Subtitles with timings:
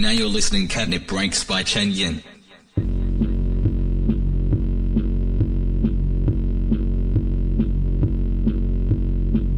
[0.00, 2.20] Now you're listening Catnip Breaks by Chen Yin.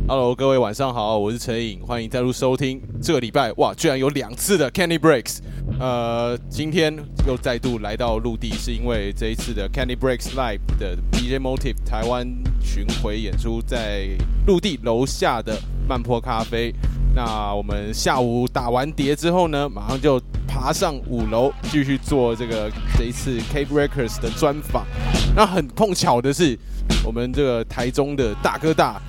[0.08, 2.80] Hello，各位晚上好，我是陈颖，欢迎再度收听。
[3.03, 5.41] 这个礼拜哇，居然有两次的 Candy Breaks，
[5.79, 6.96] 呃，今天
[7.27, 12.27] 又再度来到陆地，是因为这一次的 Candy Breaks Live 的 DJ Motive 台湾
[12.62, 14.09] 巡回演出在
[14.46, 16.75] 陆地楼下的慢坡咖啡。
[17.14, 24.87] 那我们下午打完碟之后呢，马上就爬上五楼，继续做这个这一次 Cave Records 的专访。
[25.34, 26.59] 那很碰巧的是，
[27.04, 29.01] 我们这个台中的大哥大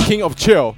[0.00, 0.74] King of Chill，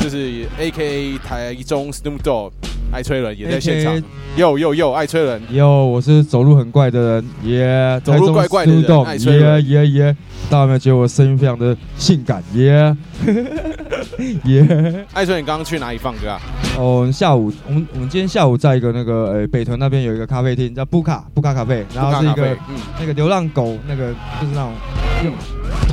[0.00, 2.52] 就是 A K A 台中 Snoop Dogg
[2.92, 4.00] 艾吹伦也在现场
[4.36, 8.72] 又又，艾崔伦，哟，我是走路很怪的人，耶、走路怪怪的
[9.20, 10.16] 耶耶耶！
[10.50, 12.42] 大家有没有觉得我声音非常的性感？
[12.52, 12.94] 耶
[14.44, 15.06] 耶！
[15.14, 16.40] 艾崔伦，你刚刚去哪里放歌啊？
[16.78, 24.72] 哦，下午我们我们今天下午在一个那个呃北屯那边有一个咖啡厅叫布卡布卡咖啡，然后是一个嗯，那个流浪狗那个就是那种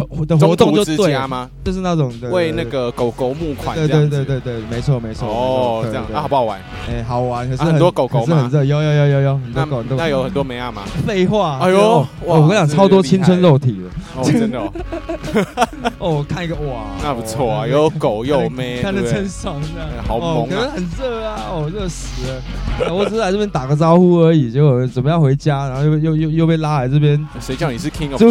[0.09, 1.49] 活动之就对了，家吗？
[1.63, 4.09] 就是那种的为那个狗狗募款这对样。
[4.09, 5.27] 对对对对，没错没错。
[5.27, 6.59] 哦，这样啊，好不好玩？
[6.89, 10.83] 哎，好玩，可是啊很多狗狗吗很热，有有有有有很那多狗，很多那有很多梅亚吗？
[11.05, 13.89] 废话，哎呦我跟你讲，超多青春肉体的。
[14.15, 14.73] 哦，真的哦，
[15.99, 22.93] 哦，我看一个哇，那不错啊，哦有狗又妹，看得真爽这样哎，好萌啊哦可是很热啊，哦，热死了。
[22.93, 28.21] 我只是来这边打个招呼而已，结果准备要回家，然后又又又又被拉来这边谁叫你是 King of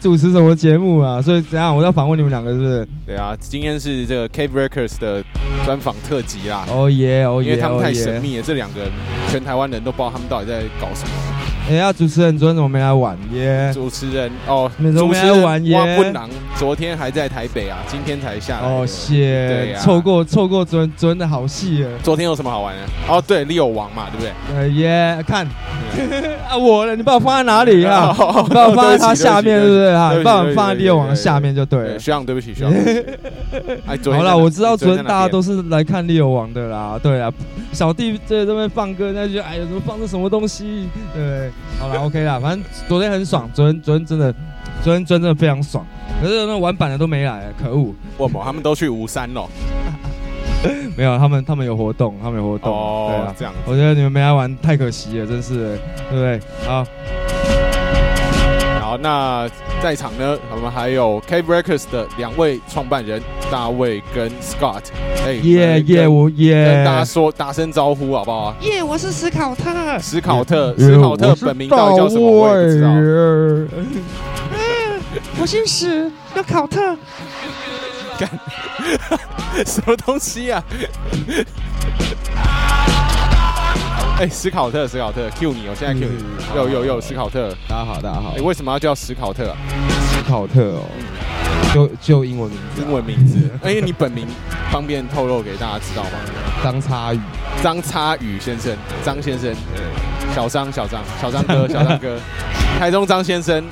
[0.00, 1.17] 主持什么节目啊？
[1.22, 1.76] 所以怎样？
[1.76, 2.88] 我要访问你们两个是不是？
[3.06, 5.22] 对啊，今天是这个 Cave Records 的
[5.64, 6.64] 专访特辑啦。
[6.70, 8.20] 哦耶，哦耶，因为他们太神。
[8.20, 8.90] 秘了，这两个人
[9.28, 11.10] 全台湾人都不知道他们到底在搞什么。
[11.70, 13.70] 哎呀，主持人昨天怎么没来玩耶？
[13.72, 18.66] 主持人哦，主持人来玩耶挖不囊，昨天还在台北啊，今天才下来。
[18.66, 21.90] 哦，对谢，啊错过错过昨天昨天的好戏了。
[22.02, 22.82] 昨天有什么好玩的？
[23.08, 24.32] 哦，对，Leo 王嘛，对不对？
[24.56, 25.46] 呃耶，看
[26.50, 28.12] 啊我了，你把我放在哪里啊？
[28.18, 30.12] 哦你把我放在他下面，对不对啊？
[30.18, 31.98] 你把我放在对不起猎王下面就对了对，。
[32.00, 32.72] 学长，对不起，学长。
[32.72, 37.32] 对不起哎，昨天好了，我知道昨天大家都是是来看猎王的啦，对啊，
[37.72, 40.88] 小弟在这边放歌，那就哎呀，怎么放这什么东西？
[41.14, 41.52] 对？
[41.78, 44.34] 好了 o k 啦，反正昨天很爽，昨天昨天真的，
[44.82, 45.84] 昨天真的非常爽。
[46.20, 47.94] 可是那玩板的都没来，可恶！
[48.16, 49.46] 我们他们都去吴山了。
[50.96, 52.72] 没有，他们他们有活动，他们有活动，
[53.08, 53.28] 对啊，。
[53.28, 53.60] 哦这样子。
[53.66, 55.78] 我觉得你们没来玩太可惜了，真是的，
[56.10, 56.40] 对不对？
[56.66, 56.84] 好，
[58.80, 59.48] 好，那
[59.80, 63.22] 在场呢，我们还有 Cave Records 的两位创办人
[63.52, 64.82] 大卫跟 Scott。
[65.24, 68.52] 哎，耶耶，跟我耶，跟大家说打声招呼好不好？
[68.62, 72.28] 耶，我是史考特，史考特，耶史考特本名到底叫什么？
[72.28, 72.90] 我也不知道。
[75.38, 75.42] 道。
[75.42, 76.96] 我姓史，叫考特。
[78.18, 78.28] 干，
[79.64, 80.62] 什么东西啊？
[84.18, 86.24] 哎，史考特，史考特，Q 你，我现在 Q 你。
[86.56, 87.50] 有有有，史考特。
[87.68, 88.40] 大家好，大家好哎，。
[88.42, 89.56] 为什么要叫史考特啊？
[90.28, 90.84] 史考特哦，
[91.72, 93.50] 就就英文名字啊，英文名字。
[93.64, 94.26] 哎，你本名
[94.70, 96.10] 方便透露给大家知道吗？
[96.62, 97.20] 张差宇。
[97.62, 99.52] 张差宇先生，张先生，
[100.34, 102.16] 小张，小张，小张哥， 小张哥，
[102.78, 103.64] 台中张先生。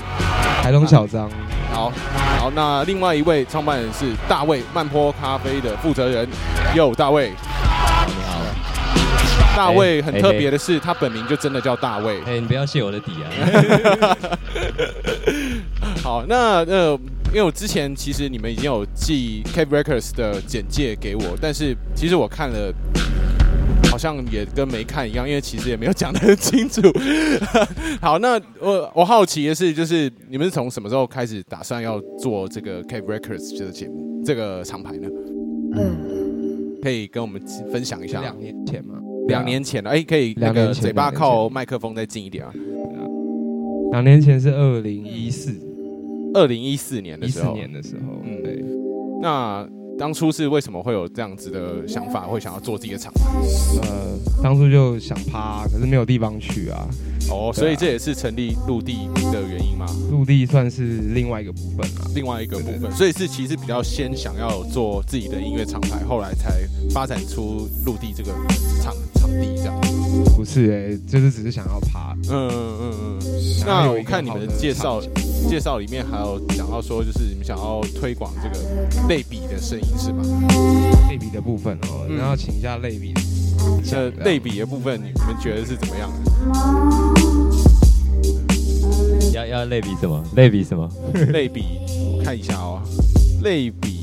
[0.63, 1.31] 台中小张，
[1.73, 1.93] 好，
[2.39, 6.27] 好，那另外一位创办人是大卫慢坡咖啡的负责人，
[6.75, 7.29] 哟，大卫。
[8.09, 8.41] 你好，
[9.55, 12.21] 大卫很特别的是，他本名就真的叫大卫。
[12.27, 14.17] 哎、你不要泄我的底啊！
[16.03, 16.99] 好，那呃，
[17.29, 22.73] 因为我之前其实你们已经有寄 Cave Records 的简介给我，但是其实我看了。
[23.89, 26.83] 好像也跟没看一样，因为其实也没有讲得很清楚。
[27.99, 35.09] 好，那我我好奇的是，就是你们是从什么时候开始打算要做这个 Cave Records 这个节目，这个厂牌呢？
[35.77, 37.41] 嗯可以跟我们
[37.73, 38.21] 分享一下。
[38.21, 38.97] 两年前吗，
[39.29, 42.53] 两年前了，哎，可以那两个嘴巴靠麦克风再近一点啊。
[43.93, 45.53] 两年前是二零一四
[46.37, 48.43] 二零一四年的一四时候，年的时候，嗯。
[48.43, 48.63] 对，
[49.23, 49.67] 那
[49.99, 53.25] 当初是为什么会有这样子的想法，会想要做自己的厂牌？
[53.83, 56.87] 呃，当初就想趴，可是没有地方去啊，
[57.31, 59.87] 哦，所以这也是成立陆地的原因吗？
[60.11, 62.09] 陆地算是另外一个部分啊。
[62.15, 68.33] 另外一个部对分，所以是其实比较先想要做自己的音乐厂牌，后来才发展出陆地这个
[68.83, 69.75] 场场地这样。
[70.37, 72.17] 不是哎、就是只是想要爬。
[72.31, 73.19] 嗯嗯嗯嗯。
[73.67, 75.03] 那我看你们的介绍
[75.49, 80.23] 介绍里面还有讲到说，就是你们想要推广这个类比的声音是吗？
[81.09, 83.13] 类比的部分哦，嗯然后请一下类比。
[83.85, 86.31] 这类比的部分，你们觉得是怎么样的？
[89.33, 90.23] 要要类比什么？
[90.35, 90.89] 类比什么？
[91.33, 91.65] 类比，
[92.17, 92.81] 我看一下哦，
[93.43, 93.96] 类比。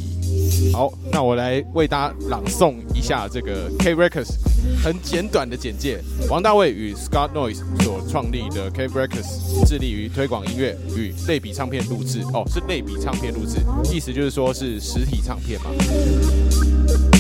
[0.72, 4.36] 好，那我来为大家朗诵一下这个 K Records
[4.84, 6.00] 很简短的简介。
[6.30, 12.22] 王大卫与 Scott Noise 所创立的 K Records 致力于推广音乐与类比唱片录制。
[12.34, 13.60] 哦，是类比唱片录制，
[13.94, 15.70] 意思就是说是实体唱片嘛？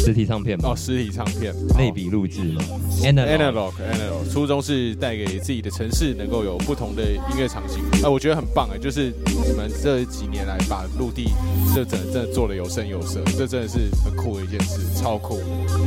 [0.03, 2.61] 实体唱片嘛哦，实体唱片类比录制嘛
[3.03, 7.79] ，analog，Analog Analog，初衷是带给自己的城市能够有不同的音乐场景。
[8.03, 11.29] 呃，我觉得很棒哎，就是你们这几年来把陆地
[11.73, 15.39] 这整真的做的有声有色，这真的是很酷的一件事，超酷，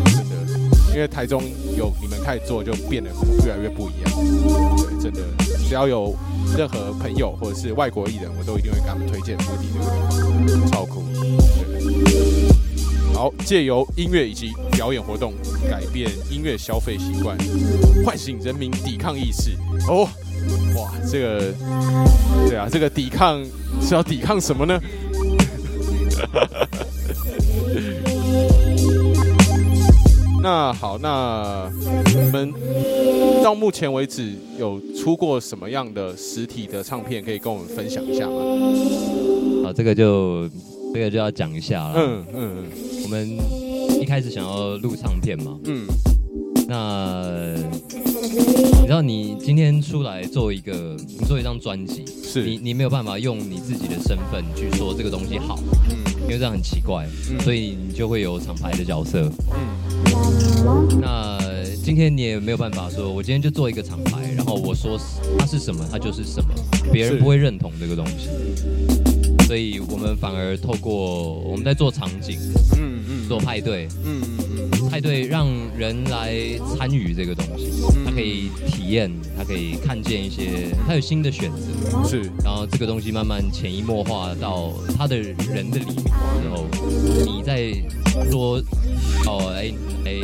[0.06, 0.34] 真的。
[0.94, 1.42] 因为台中
[1.76, 3.10] 有你们开始做，就变得
[3.44, 4.10] 越来越不一样。
[4.78, 5.20] 对，真的，
[5.68, 6.16] 只要有
[6.56, 9.68] 任何朋友或者是外国艺人，我都一定会给他们推荐陆地
[10.48, 11.04] 这个，超酷。
[11.12, 11.36] 对
[13.12, 15.34] 好，借由音乐以及表演活动，
[15.70, 17.36] 改变音乐消费习惯，
[18.04, 19.50] 唤醒人民抵抗意识。
[19.88, 20.08] 哦，
[20.76, 21.52] 哇，这个，
[22.48, 23.44] 对啊，这个抵抗
[23.82, 24.80] 是要抵抗什么呢？
[30.46, 31.68] 那好，那
[32.14, 32.54] 你们
[33.42, 38.34] 到目前为止有出过什么样的实体的唱片，可以跟我们分享一下吗？
[39.64, 40.48] 好，这个就
[40.94, 41.94] 这个就要讲一下了。
[41.96, 42.64] 嗯嗯。
[43.02, 43.28] 我们
[44.00, 45.84] 一开始想要录唱片嘛，嗯。
[46.68, 47.56] 那
[48.80, 52.44] 你知道你今天出来做一个，你做一张专辑，是。
[52.44, 55.58] 你你没有办法用你自己的身份去说这个东西好，
[55.90, 55.96] 嗯。
[56.22, 57.40] 因为这样很奇怪，嗯。
[57.40, 59.28] 所以你就会有厂牌的角色。
[59.50, 59.85] 嗯
[61.00, 61.38] 那
[61.84, 64.98] 今天你也没有办法说，我今天就做一个厂牌，然后我说
[65.38, 66.48] 它是什么，它就是什么，
[66.92, 68.28] 别人不会认同这个东西。
[69.46, 72.38] 所以我们反而透过我们在做场景、
[72.76, 73.28] 嗯嗯。
[73.28, 74.38] 做派对，嗯嗯
[74.96, 75.46] 派对让
[75.76, 76.34] 人来
[76.74, 78.04] 参与这个东西，嗯。
[78.06, 81.58] 他可以体验，他可以看见一些，他有新的选择，
[81.94, 82.22] 嗯，是。
[82.42, 86.04] 然后这个东西慢慢潜移默化到他的人的里面
[86.40, 86.66] 之后，
[87.26, 87.72] 你再
[88.30, 88.58] 说
[89.26, 89.70] 哦，哎
[90.06, 90.20] 哎，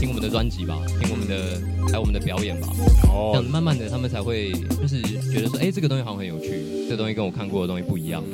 [0.00, 1.60] 听我们的专辑吧，听我们的
[1.92, 2.68] 来我们的表演吧，
[3.02, 4.50] 这哦样慢慢的他们才会
[4.80, 8.24] 就是觉得说，哎，这个东西好像很有趣，这个东西跟我看过的东西不一样，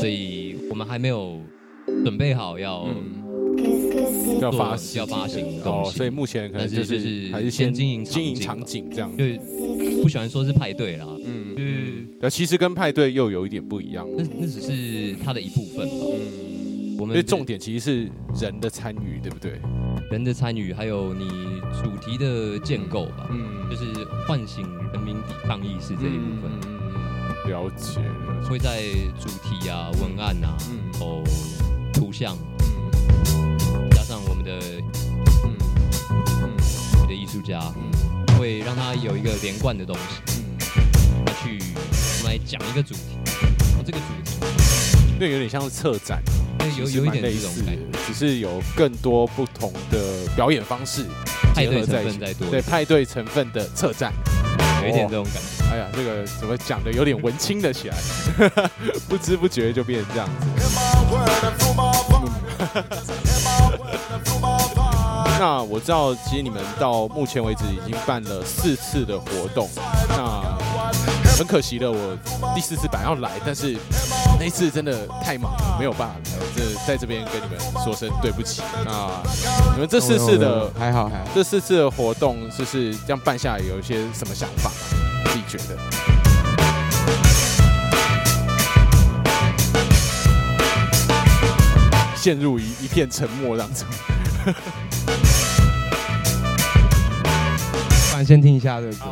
[0.00, 1.40] 所以我们还没有
[2.04, 3.15] 准备好要嗯，
[4.40, 9.10] 要做发要发行哦，所以目前可能就是是还是先先经营经营场场景这样。
[9.16, 9.38] 对
[10.02, 14.06] 不喜欢说是派对啦，嗯就是嗯，呃，其实跟派对又有一点不一样。
[14.16, 16.06] 那那只是它的一部分吧。
[16.12, 19.60] 嗯，我们因为重点其实是人的参与，对不对？
[20.10, 21.28] 人的参与，还有你
[21.82, 23.84] 主题的建构吧，嗯就是
[24.28, 28.48] 唤醒人民抵抗意识这一部分，嗯了解了。
[28.48, 28.82] 会在
[29.18, 31.24] 主题啊、文案啊、嗯哦
[31.92, 32.36] 图像，
[34.46, 34.52] 的
[35.44, 35.56] 嗯
[36.42, 36.56] 嗯
[36.94, 41.58] 我们的艺术家，嗯会让他有一个连贯的东西，嗯，来去
[42.20, 43.18] 我们来讲一个主题，
[43.84, 44.30] 这个主题，
[45.18, 46.22] 那有点像是策展，
[46.58, 51.04] 对，有有一点类似这种感觉，只是有更多不同的表演方式
[51.52, 54.12] 派对结合在一起成分再多对，派对成分的策展。
[54.82, 55.40] 有一点这种感觉。
[55.72, 57.96] 哎呀，这个怎么讲的有点文青了起来，
[59.08, 60.46] 不知不觉就变成这样子。
[65.38, 69.68] 那我知道，其实你们到目前为止已经办了四次的活动，
[70.08, 70.42] 那
[71.36, 72.16] 很可惜的，我
[72.54, 73.76] 第四次本来要来，但是
[74.38, 76.36] 那一次真的太忙了，没有办法来。
[76.56, 78.62] 这在这边跟你们说声对不起。
[78.82, 79.10] 那
[79.74, 84.70] 你们这四次的还好还好，这四次的活动，就是这样办下来，有一些什么想法？
[85.26, 85.76] 自己觉得？
[92.16, 93.86] 陷入一一片沉默当中。
[98.16, 99.04] 然先听一下这个歌。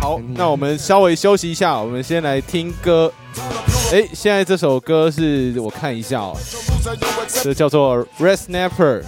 [0.00, 3.12] 好，那我们稍微休息一下，我们先来听歌。
[3.92, 6.36] 哎，现在这首歌是我看一下哦，
[7.42, 9.02] 这叫做《Red Snapper》，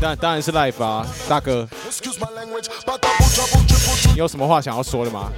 [0.00, 1.66] 当当然是 live 啊，大哥，
[4.12, 5.30] 你有什么话想要说的吗？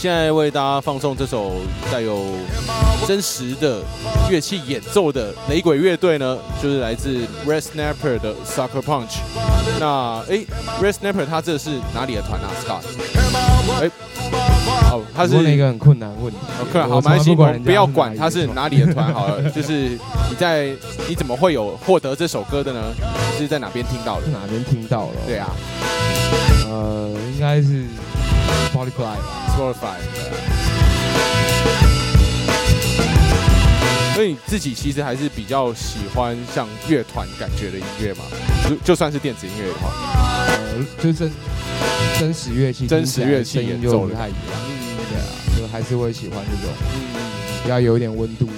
[0.00, 1.56] 现在为大家放送这首
[1.92, 2.24] 带有
[3.06, 3.82] 真实的
[4.30, 9.18] 乐器演奏的雷鬼乐队呢，就是来自 Red Snapper 的 Sucker Punch。
[9.78, 10.46] 那诶
[10.80, 12.80] r e d Snapper 他这是哪里的团啊？Scott？
[13.82, 13.90] 哎，
[14.88, 16.38] 好，他是问了一个很困难的问题。
[16.62, 19.90] OK，好，蛮系，不管人家不要管他是哪里的团好了，就是
[20.30, 20.70] 你在
[21.06, 22.80] 你怎么会有获得这首歌的呢？
[23.36, 24.30] 是在哪边听到的是？
[24.30, 25.12] 哪边听到了？
[25.26, 25.50] 对，啊
[26.70, 27.84] 呃，应该是
[28.88, 29.98] ，Spotify。
[34.14, 38.24] 所以你自己其实还是比较喜欢像乐团感觉的音乐嘛，
[38.68, 39.90] 就就算是电子音乐的话，
[40.46, 41.30] 呃，就是
[42.18, 44.60] 真实乐器，真实乐器演奏不太一样。
[44.68, 44.96] 嗯。
[45.10, 45.24] 对啊，
[45.56, 47.16] 就还是会喜欢这种嗯，
[47.62, 48.52] 比较有一点温度的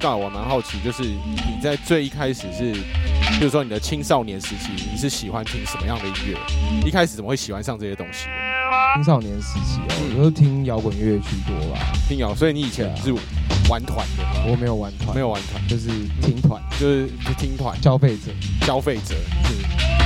[0.00, 2.72] Eh, 哎，那我蛮好奇，就是你在最一开始是，
[3.38, 6.36] 比如说你的青少年时期，你是喜欢听什么样的音乐？
[6.86, 8.26] 一开始怎么会喜欢上这些东西？
[8.94, 11.78] 青少年时期哦，我都听摇滚乐居多吧。
[12.08, 13.12] 听摇，所以你以前是
[13.68, 15.88] 玩团的，我没有玩团，没有玩团，就是
[16.22, 18.32] 听团，就是听团消费者。
[18.62, 19.14] 消费者
[19.44, 19.99] 是。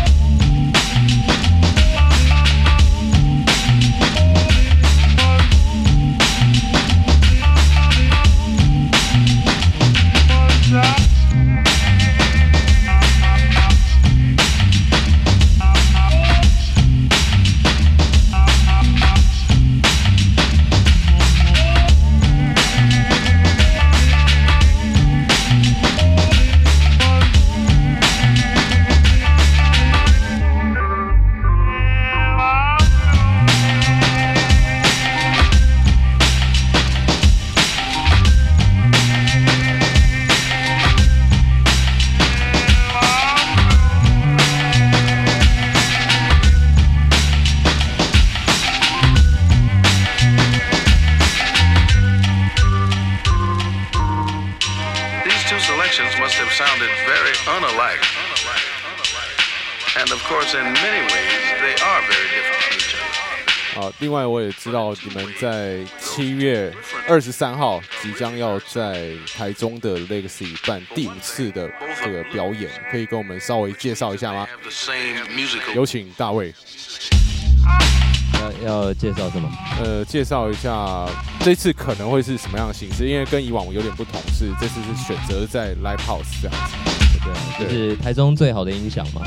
[64.44, 66.72] 也知道你们在七月
[67.08, 71.70] 二十三号即将要在台中的 Legacy 办第五次的
[72.02, 74.46] 这个表演，可以跟我们稍微介绍一下吗
[75.74, 76.54] 有请大卫，
[78.62, 79.50] 要要介绍什么？
[79.82, 81.06] 呃，介绍一下
[81.40, 86.74] 这次可能会是什么样的形式，因为跟以往有点不同，是这次是选择在 Live House 这样子。
[87.24, 89.22] 对啊，就是台中最好的音响嘛，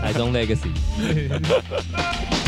[0.00, 0.68] 台中 Legacy。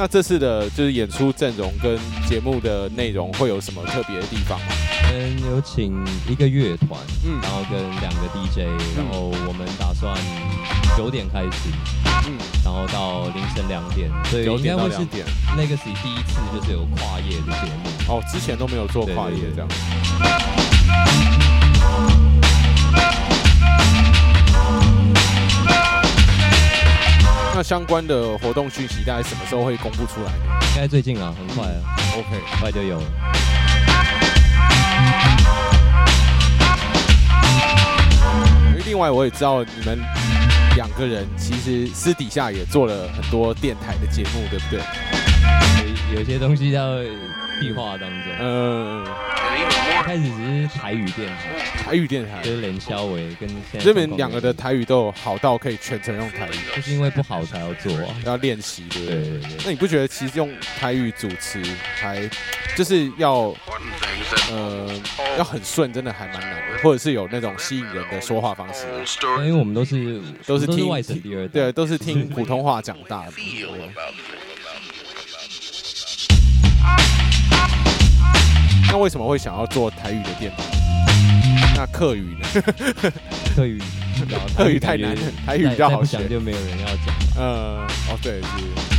[0.00, 4.66] 那这次的就是演出阵容跟节目的内容会有什么特别的地方吗？
[5.10, 5.92] 们有请
[6.28, 8.58] 一个乐团，嗯然后跟两个 DJ，
[8.96, 10.16] 然后我们打算
[10.96, 11.68] 九点开始，
[12.28, 15.26] 嗯，然后到凌晨两点，所以九点应该会是到两点。
[15.56, 17.88] Legacy 第一次就是有跨夜的节目。
[18.06, 19.68] 哦，之前都没有做跨夜对对对这样。
[27.58, 30.38] 那相关的活动讯息大概什么时候会公布出来呢
[30.76, 31.82] 应该最近啊，很快啊
[32.16, 33.04] ，？OK，很快就有了。
[38.86, 39.98] 另外我也知道你们
[40.76, 44.78] 两个人其实私底下也做了很多电台的节目，对不对？
[46.14, 46.78] 有有些东西在
[47.60, 48.32] 计划当中。
[48.38, 49.04] 嗯，
[50.02, 58.14] 开始只是台语电台，台语电台就，是连肖伟跟现在这边两个的台语都有好到可以全程用台语，就是因为不好才要做啊。
[58.24, 59.16] 要练习，对不对？
[59.16, 59.50] 对对对。
[59.64, 61.62] 那你不觉得其实用台语主持
[62.00, 62.28] 还
[62.74, 63.54] 就是要
[64.50, 64.90] 呃
[65.36, 68.86] 要很顺，真的还蛮难的，或者是有那种吸引人的说话方式
[69.38, 73.32] 因为我们都是都是听外省第二，对，都是听普通话长大的。
[78.90, 80.64] 那为什么会想要做台语的电台？
[81.76, 82.62] 那客语呢？
[83.54, 83.80] 客语，
[84.56, 87.14] 客语太难了台语比较好讲就没有人要讲。
[87.36, 88.97] 呃，哦，对，是。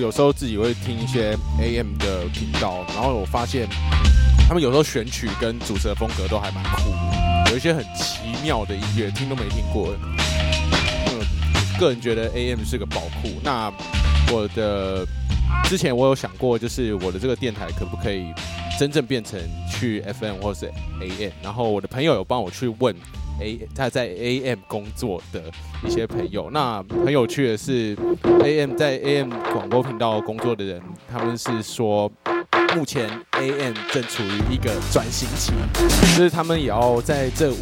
[0.00, 3.68] 有时候自己会听一些 AM 的频道，然后我发现
[4.48, 9.94] 他们有时候选曲跟主持的风格都还蛮酷的，有一些很奇妙的音乐，听都没听过。
[11.08, 13.28] 嗯，个人觉得 AM 是个宝库。
[13.42, 13.72] 那
[14.32, 15.06] 我的
[15.64, 18.32] 之前我有想过，就是我的这个电台可不可以
[18.78, 19.38] 真正变成
[19.70, 21.32] 去 FM 或是 AM？
[21.42, 22.94] 然后我的朋友有帮我去问
[23.40, 25.42] A 他在 AM 工作的
[25.84, 26.50] 一些朋友。
[26.52, 27.96] 那很有趣的是
[28.42, 30.80] ，AM 在 AM 广播频道工作的人，
[31.10, 32.10] 他们是说。
[32.76, 35.50] 目前 AM 正处于一个转型期，
[36.16, 37.56] 就是他们也要在这五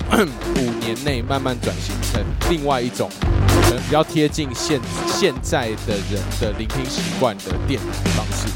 [0.80, 3.08] 年内慢慢转型成另外一种
[3.48, 8.48] 可能比较贴近现现在的人的聆听习惯的电台方式。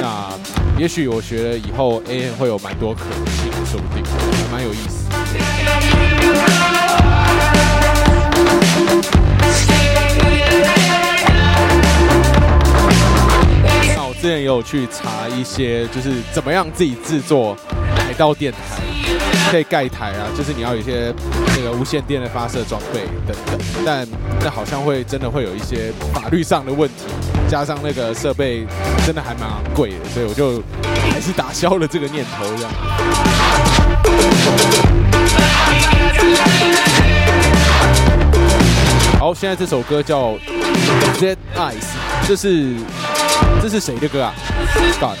[0.00, 4.99] 那也许我觉得以后 AM 会有蛮多可能性，说不定还蛮有意思。
[13.96, 17.56] 那我之前也有去查一些，就是怎么样自己制作
[17.96, 18.58] 海盗电台，
[19.50, 21.12] 可以盖台啊，就是你要有一些
[21.56, 24.06] 那个无线电的发射装备等等，但
[24.42, 27.06] 那好像会真的会有一些法律上的问题，
[27.48, 28.66] 加上那个设备
[29.06, 30.62] 真的还蛮昂贵的，所以我就
[31.10, 32.72] 还是打消了这个念头这样。
[39.18, 40.28] 好，现在这首歌叫
[41.18, 41.74] 《Dead Eyes》，
[42.26, 42.74] 这是
[43.62, 44.32] 这是谁的歌啊
[44.98, 45.18] ？God。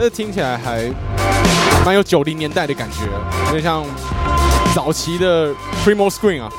[0.00, 0.90] 这听起来还
[1.84, 3.04] 蛮有九零年代的感觉，
[3.46, 3.84] 有点像
[4.74, 5.50] 早期的
[5.84, 6.50] Primo Screen 啊。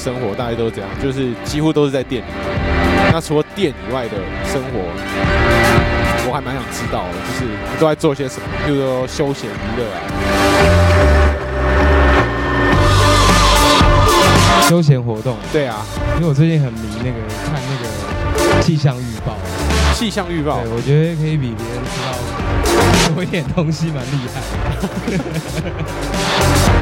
[0.00, 2.26] 生活大概都是这样，就是几乎都是在店里。
[3.12, 4.16] 那除了店以外的
[4.50, 9.98] 生活，我我还蛮想知道的，就是你都在做些什么，比如说休闲娱乐啊。
[14.68, 15.84] 休闲活动，对啊，
[16.16, 19.36] 因为我最近很迷那个看那个气象预报，
[19.94, 22.12] 气象预报对，我觉得可以比别人知道
[23.12, 24.40] 多一点东西，蛮厉害。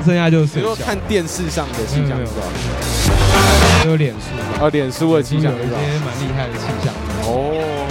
[0.08, 2.40] 剩下就是比如看电视上的气象预报，
[3.84, 5.76] 就有脸书吧，哦，脸书的气象有一些预报。
[6.06, 6.94] 蛮厉害的气象。
[7.24, 7.84] 哦。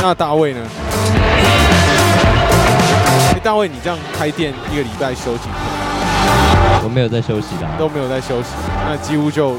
[0.00, 0.60] 那大卫呢？
[3.34, 5.52] 哎，大卫，你这样开店一个礼拜休几天？
[6.84, 8.50] 我没有在休息的、啊，都没有在休息，
[8.86, 9.56] 那几乎就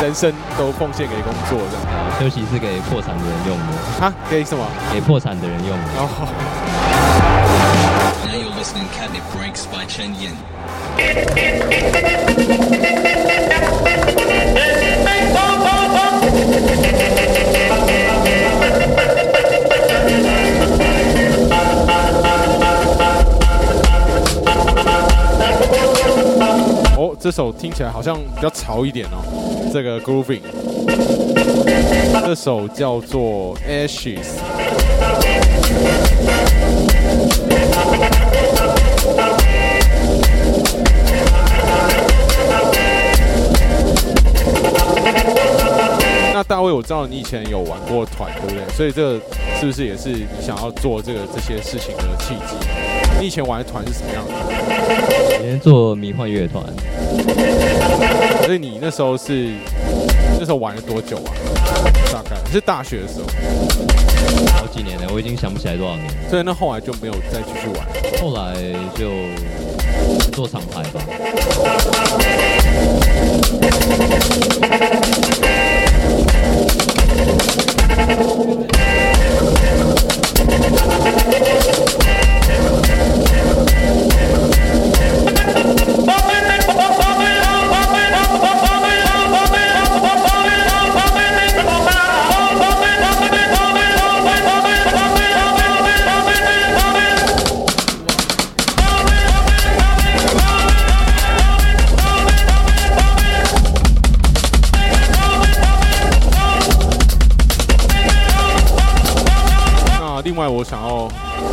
[0.00, 1.97] 人生都奉献给工作这样。
[2.18, 3.64] 休息是给破产的人用的，
[4.04, 4.66] 啊，给什么？
[4.92, 5.84] 给破产的人用的。
[5.98, 6.08] 哦
[8.26, 10.34] ，Now you're listening Cabinet Breaks by Chen Yin.
[26.96, 29.22] 哦，这首听起来好像比较潮一点哦。
[29.72, 30.40] 这个 grooving，
[32.28, 34.18] 这首叫做 Ashes。
[46.34, 48.62] 那大卫，我知道你以前有玩过团，对不对？
[48.76, 49.20] 所以这个
[49.58, 52.56] 是不是也是你想要做这个这些事情的契机？
[53.18, 55.38] 你以前玩的团是什么样的？
[55.38, 56.62] 以前做迷幻乐团，
[58.44, 59.48] 所以你那时候是
[60.38, 61.32] 那时候玩了多久啊？
[62.50, 63.26] 是大学的时候，
[64.58, 66.14] 好几年了，我已经想不起来多少年了。
[66.30, 67.86] 所以那后来就没有再继续玩。
[68.20, 68.54] 后来
[68.96, 69.10] 就
[70.32, 71.00] 做厂牌吧，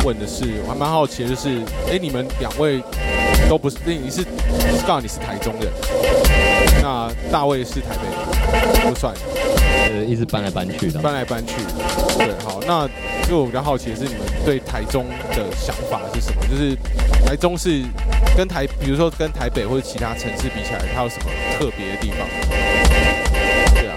[0.06, 1.48] 问的是，我还蛮好奇的，就是
[1.90, 2.80] 哎，你们两位
[3.48, 4.24] 都不是，那你是
[4.86, 5.68] 告诉你是台中人，
[6.80, 9.12] 那大卫是台北人，不算，
[9.90, 11.00] 呃，一直搬来搬去的。
[11.00, 11.54] 搬来搬去。
[12.18, 12.88] 对，好，那
[13.28, 16.40] 就我比较好奇的是，你们对台中的想法是什么？
[16.48, 16.76] 就是
[17.26, 17.82] 台中是
[18.36, 21.24] 跟台，比如说跟台北或者其他城市比起来，它有什么
[21.58, 22.28] 特别的地方？
[23.74, 23.96] 对啊，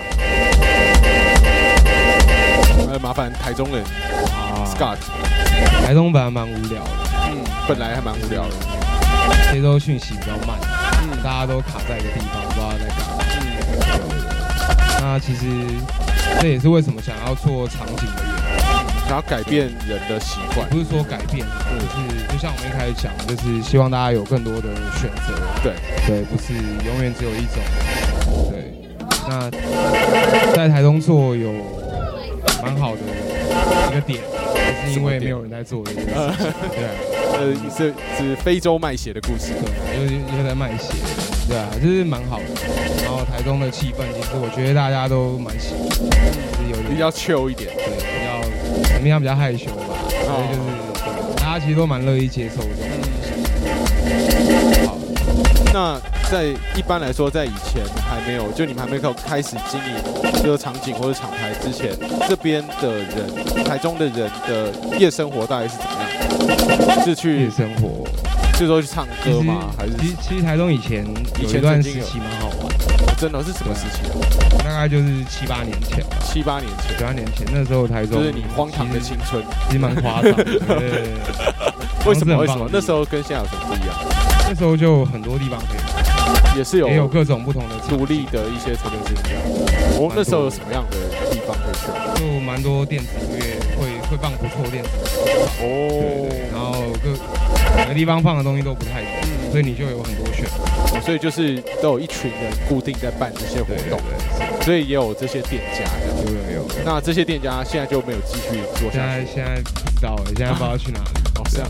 [2.93, 3.83] 呃，麻烦台中人
[4.33, 4.97] 啊 Scott，
[5.85, 6.91] 台东本来蛮无聊的，
[7.29, 8.55] 嗯，本来还蛮无聊的，
[9.51, 10.57] 接收讯息比较慢，
[11.03, 13.23] 嗯大家都卡在一个地方，不知道在干嘛。
[13.41, 15.45] 嗯，那其实
[16.41, 18.39] 这也是为什么想要做场景的原因。
[19.09, 24.69] 想要改变人的习惯，不是说改变，就是就像我们一开始讲，就是希望大家有更多的
[24.99, 25.73] 选择，对，
[26.05, 26.53] 对，不是
[26.85, 27.59] 永远只有一种，
[28.51, 28.71] 对。
[29.27, 29.49] 那
[30.53, 31.51] 在台东做有
[32.61, 33.01] 蛮好的
[33.49, 34.19] 一个点，
[34.85, 36.15] 就是因为没有人在做这件事情，
[36.75, 36.91] 对啊，
[37.33, 40.03] 呃，是是非洲卖血的故事，对，又
[40.37, 40.93] 又在卖血，
[41.47, 42.45] 对啊，就是蛮好的。
[43.03, 45.95] 然后台中的气氛，其实我觉得大家都蛮喜欢，就
[46.63, 50.59] 是有比较 Q 一点，对，比较平常比较害羞吧，所以就是
[50.93, 51.09] 对
[51.41, 53.27] 大家其实都蛮乐意接受这种东西。
[54.85, 54.97] 好，
[55.73, 55.99] 那
[56.31, 59.95] 在一般来说，在以前还没有，就你们还没有开始经营
[60.43, 61.91] 这个场景或者厂牌之前，
[62.27, 65.91] 这边的人，台中的人的夜生活大概是怎么
[66.95, 67.03] 样？
[67.03, 68.07] 是去夜，生活，
[68.55, 69.71] 是说去唱歌吗？
[69.75, 71.03] 还是其实其实台中以前
[71.41, 74.13] 以前有一段时曾经有期蛮好玩的，真的是什么时期啊？
[74.63, 79.43] 大概就是七八年前吧，七八年前，七八年前那时候台中就是你荒唐的青春。
[79.67, 80.45] 其实蛮夸张的，
[82.05, 82.37] 为什么？
[82.37, 82.69] 为什么？
[82.71, 83.97] 那时候跟现在有什么不一样？
[84.47, 85.77] 那时候就很多地方可以，
[86.55, 89.41] 也是有也有各种不同的场独立的一些城市这样。
[89.99, 90.97] 我们那时候有什么样的
[91.31, 92.23] 地方可以去？
[92.23, 97.11] 就蛮多电子音乐会会放不错电子音乐，对对，然哦，后各
[97.77, 101.01] 每个地方放的东西都不太一样，嗯所以你就有很多选择。
[101.01, 103.99] 所以就是都有一群人固定在办这些活动，
[104.37, 105.85] 对，所以也有这些店家。
[106.25, 106.67] 有有有。
[106.85, 109.25] 那这些店家现在就没有继续做下去。
[109.25, 111.05] 在现在不知道了，现在不知道去哪里。
[111.35, 111.69] 哦，这样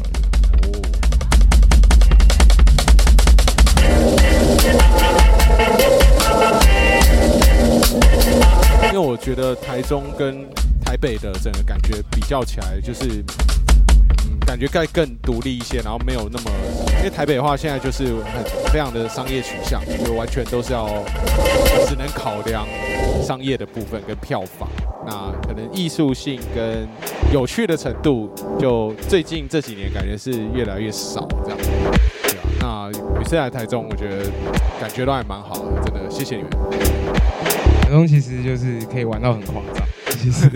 [9.10, 10.48] 我觉得台中跟
[10.86, 13.26] 台北的整个感觉比较起来，就是
[14.24, 16.52] 嗯，感觉该更独立一些，然后没有那么，
[17.00, 20.88] 因为台北的话现在就是很非常的商业取向，就完全都是要
[21.88, 22.68] 只能考量
[23.24, 24.70] 商业的部分跟票房，
[25.08, 26.88] 那可能艺术性跟
[27.34, 31.58] 有趣的程度，就最近这几年感觉是越来越少这样。
[32.62, 34.30] 那每次来台中，我觉得
[34.80, 36.52] 感觉都还蛮好的，真的谢谢你们。
[37.90, 40.48] 台中其实就是可以玩到很夸张，其实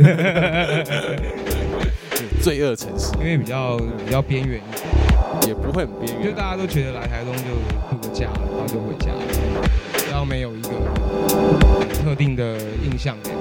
[2.39, 3.11] 罪恶城市。
[3.19, 4.61] 因为比较比较边缘一
[5.41, 7.45] 点，也不会很边缘，就大家都觉得来台中就
[7.89, 9.07] 度个假，然后就回家，
[10.11, 10.69] 然后没有一个
[11.79, 13.31] 很特定的印象给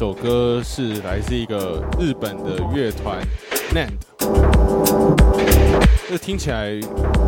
[0.00, 3.18] 首歌是来自一个日本的乐团
[3.74, 3.90] Nand，
[6.08, 6.80] 这听起来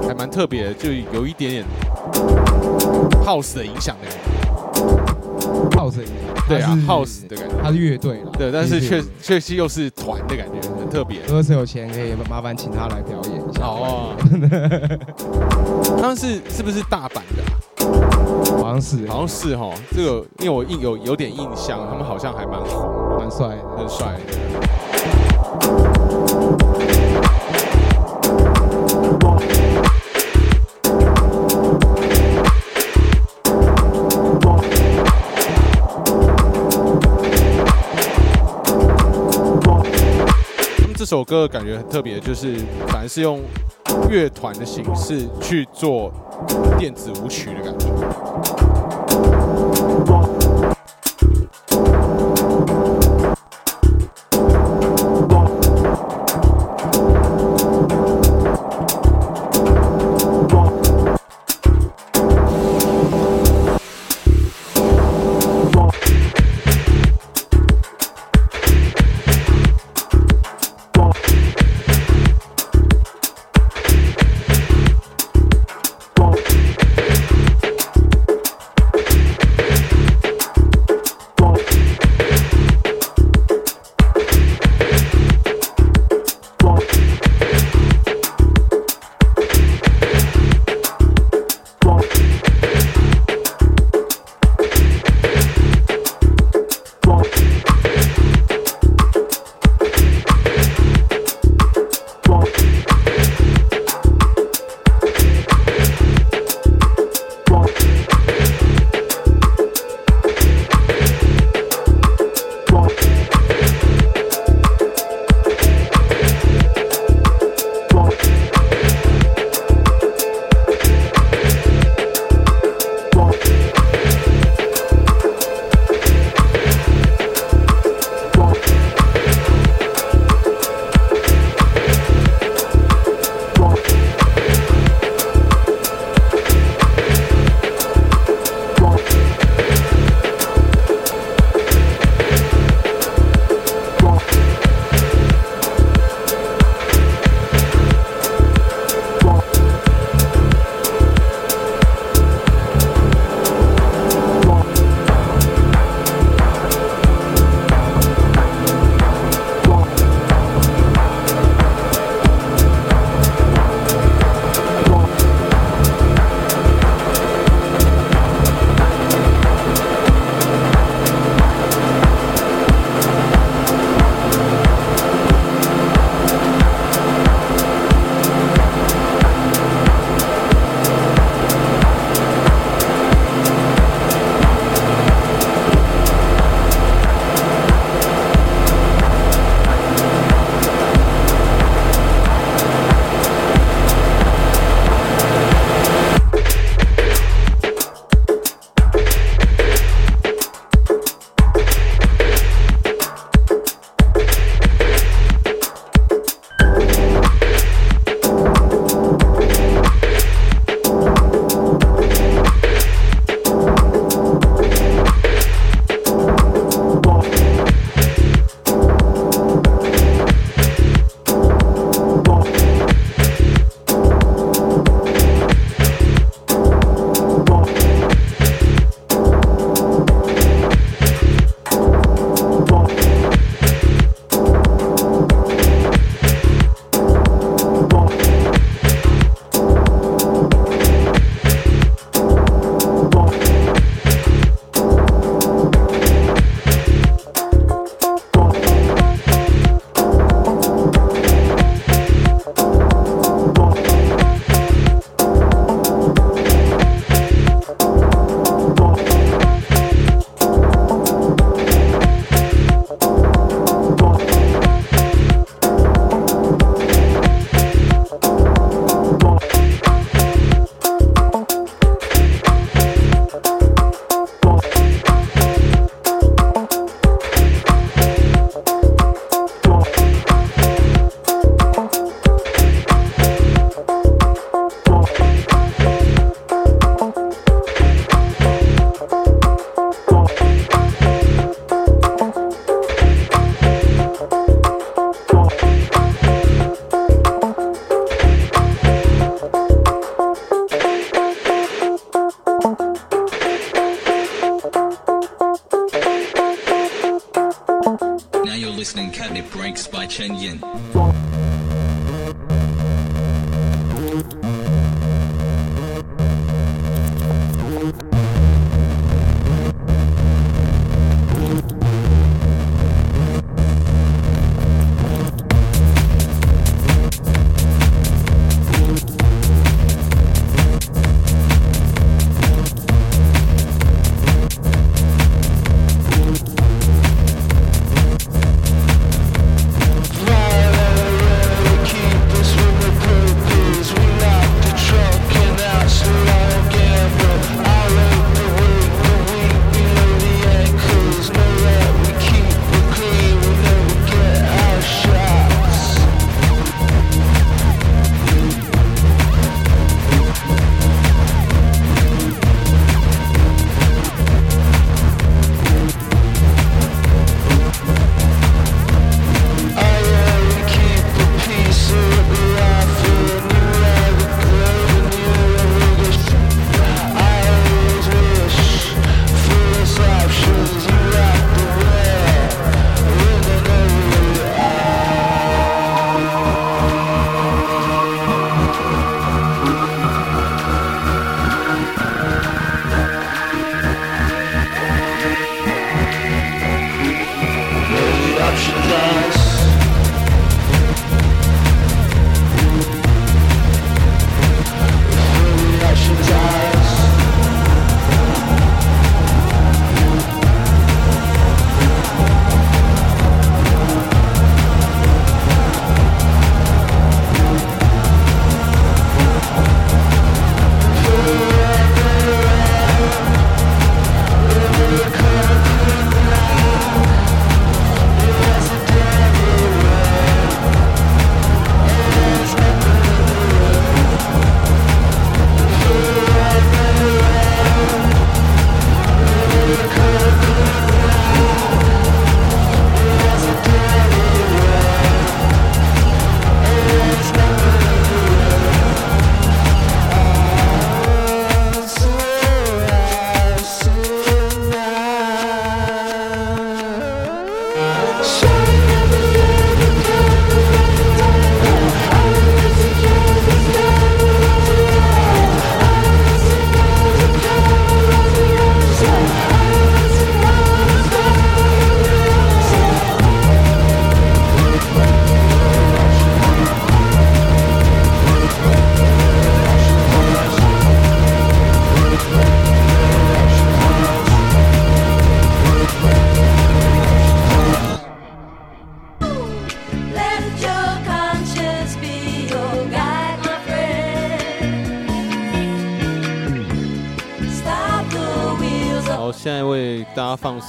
[0.08, 1.64] 还蛮特别的，就有一点点
[3.26, 5.78] House 的影响的感觉。
[5.78, 6.16] House 的影响
[6.48, 7.54] 对啊，House 的感觉。
[7.62, 11.18] 它是乐队了，对，但是确确实又是团的感觉，很特别。
[11.26, 13.64] 如果是有钱，可以麻烦请他来表演一下。
[13.64, 14.16] 好啊，
[16.00, 17.60] 他们是是不是大阪的、啊？
[18.72, 23.48] 好像是，好像是哈，这个因为我印有有点印象，他们好像还蛮红，蛮帅。
[23.76, 24.32] 很帅的。
[40.78, 42.56] 他们这首歌感觉很特别，就是
[42.88, 43.42] 反而是用
[44.08, 46.10] 乐团的形式去做
[46.78, 47.86] 电子舞曲的感觉。
[48.32, 48.71] Thank you.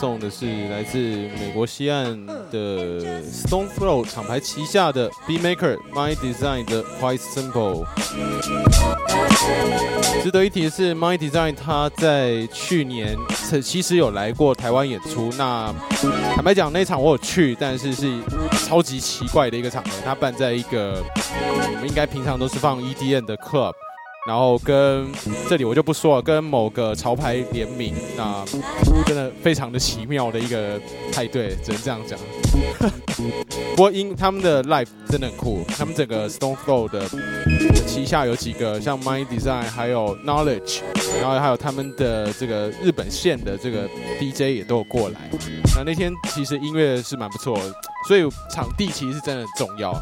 [0.03, 7.85] 送的是来自美国西岸的 Stone Throw 厂牌旗下的 B Maker My Design 的 Quite Simple。
[10.21, 13.15] 值得一提的是，My Design 他在去年
[13.63, 15.31] 其实有来过台湾演出。
[15.37, 15.73] 那
[16.35, 18.11] 坦白讲，那场我有去，但是是
[18.67, 23.71] 超级奇怪的一个场合，他办在一个我们应该平常都是放 EDM 的 club。
[24.25, 25.11] 然后跟
[25.49, 28.45] 这里我就不说了，跟某个潮牌联名，那
[29.05, 30.79] 真的非常的奇妙的一个
[31.11, 32.17] 派对，只能这样讲。
[33.75, 37.05] 不过因他们的 live 真的很酷，他们整个 Stone Flow 的
[37.85, 40.81] 旗下有几个像 My Design，还有 Knowledge，
[41.19, 45.29] 然后还有他们的这个日本线的这个 DJ 也都有过来。
[45.75, 47.59] 那那天其实音乐是蛮不错，
[48.07, 49.93] 所以场地其实是真的很重要。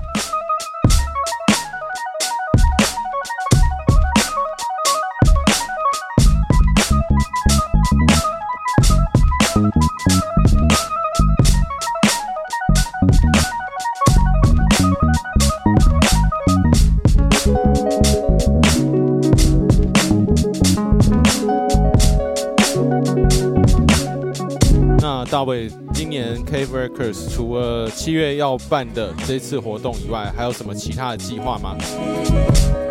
[25.31, 31.73] 大卫，今年 Cave Records 除了七月要办的这次活动以外，还有什么其他的计划吗？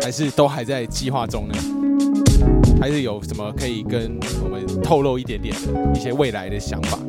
[0.01, 1.53] 还是都还在计划中呢？
[2.81, 6.99] 还是有什么可以跟我们透露一点点的一些未来的想法？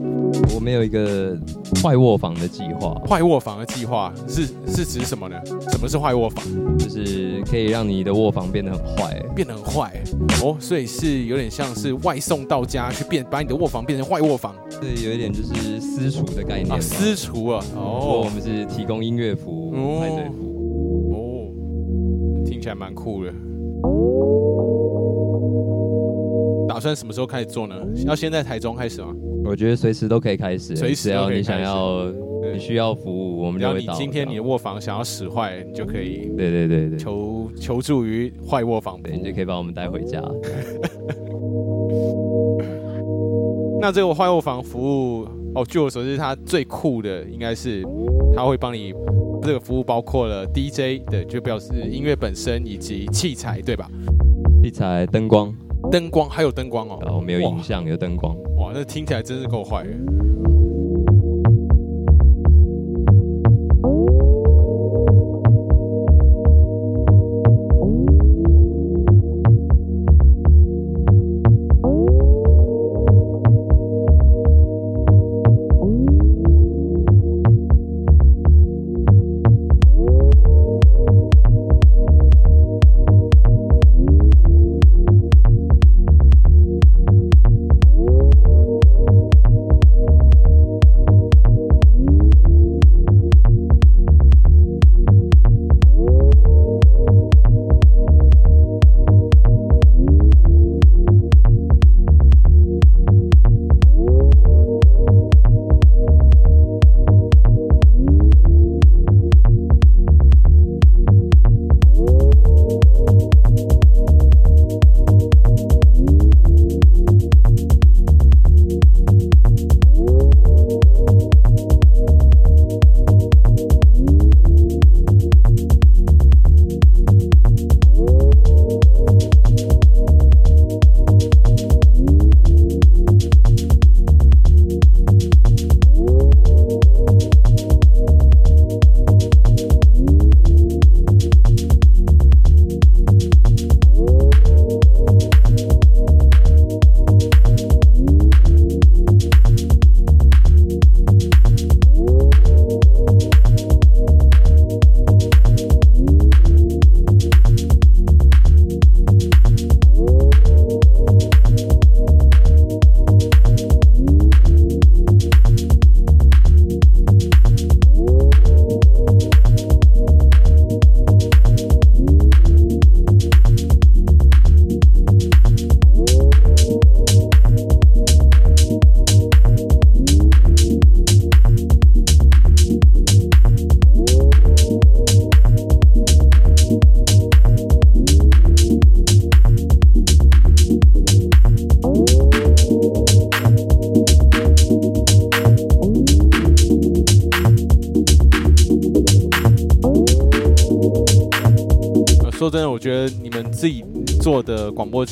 [0.55, 1.37] 我们有一个
[1.83, 5.35] 坏卧房的计划，坏卧房的计划是是指什么呢？
[5.69, 6.45] 什么是坏卧房？
[6.79, 9.21] 就是可以让你的卧房变得很坏。
[9.35, 10.01] 变得很坏
[10.45, 21.13] 哦，所以是有点像是外送到家去变，把你的卧房变成坏卧房对，有一点就是私厨的概念啊，私厨啊，哦我哦们是提供音乐服派对服务。
[21.15, 23.33] 哦，听起来蛮酷的。
[26.73, 27.77] 打算什么时候开始做呢？
[28.07, 29.09] 要先在台中开始吗？
[29.45, 32.11] 我觉得随时都可以开始，随时只要你想要，
[32.51, 33.99] 你需要服务，我们只要你就会到。
[33.99, 40.19] 今天你的卧房想要使坏，你就可以对对对对，求求助于坏卧房对，你就可以把我们带回家。
[43.79, 47.85] 那这个坏卧房服务哦，据我所知，它最酷的应该是
[48.35, 48.95] 它会帮你
[49.43, 53.91] 这个服务包括了 DJ 的，就表示音乐本身以及器材，对吧？
[54.63, 55.55] 器材、灯光，
[55.93, 58.35] 灯光还有灯光哦，然后我没有影像，有灯光。
[58.57, 59.91] 哇，那听起来真是够坏的。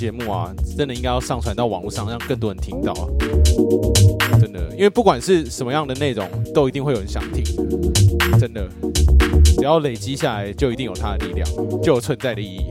[0.01, 3.05] 节目啊，真的应该要上传到网络上，让更多人听到啊！
[4.40, 7.44] 真的，因为不管是什么样的内容，都一定会有人想听。
[8.38, 8.66] 真的，
[9.59, 11.46] 只要累积下来，就一定有它的力量，
[11.82, 12.64] 就有存在的意义。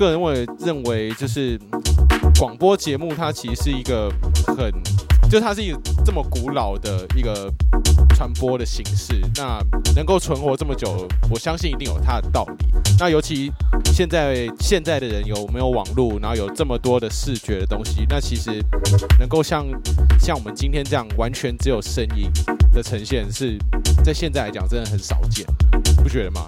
[0.00, 1.60] 个人认为，认为就是
[2.38, 4.10] 广播节目，它其实是一个
[4.46, 4.72] 很，
[5.30, 7.52] 就它是一个这么古老的一个
[8.16, 9.20] 传播的形式。
[9.36, 9.58] 那
[9.94, 12.66] 能够存活这么久，我相信一定有它的道理。
[12.98, 13.52] 那尤其
[13.92, 18.64] 现在现在的人有没有网络，然后有这么多的视觉的东西，那其实
[19.18, 19.66] 能够像
[20.18, 22.30] 像我们今天这样完全只有声音
[22.72, 23.58] 的呈现，是
[24.02, 25.44] 在现在来讲真的很少见，
[26.02, 26.46] 不觉得吗？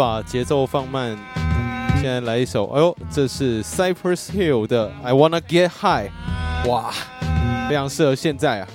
[0.00, 1.14] 把节奏放慢，
[2.00, 6.10] 现在来一首，哎呦，这是 Cypress Hill 的 I Wanna Get High，
[6.66, 6.90] 哇，
[7.68, 8.68] 非常适合现在啊。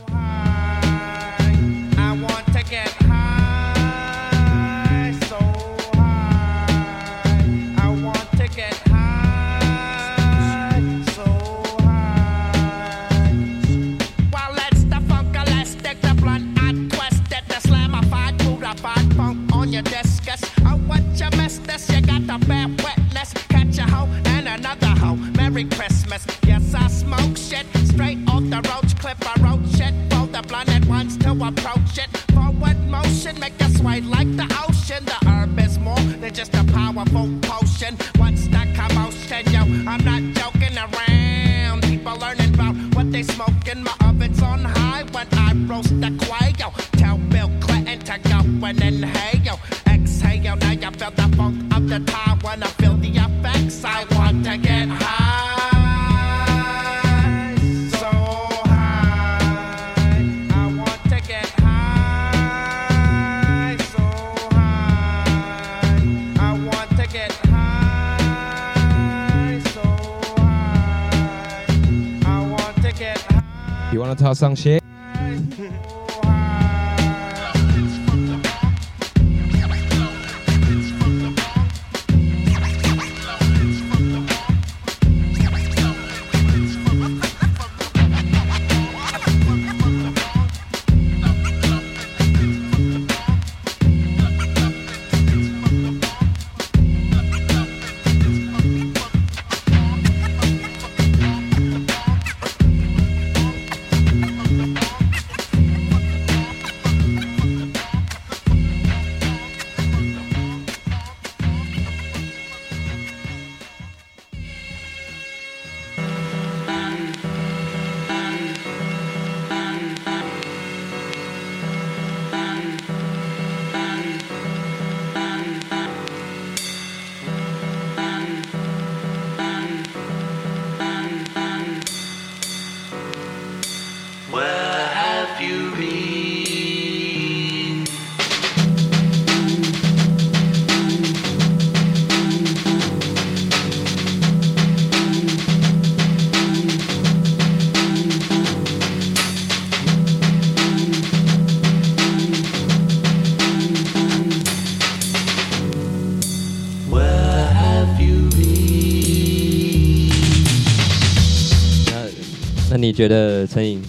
[162.95, 163.81] 觉得陈颖？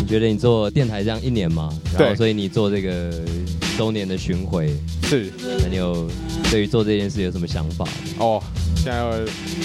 [0.00, 1.70] 你觉得你做电台这样一年嘛？
[1.86, 3.10] 然后对所以你做这个
[3.78, 6.06] 周年的巡回，是那你有
[6.50, 7.86] 对于做这件事有什么想法？
[8.18, 8.42] 哦，
[8.76, 9.12] 现在要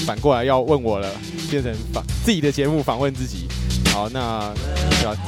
[0.06, 1.12] 反过来要问我了，
[1.52, 3.48] 变成访自己的节目访问自己。
[3.92, 4.54] 好，那？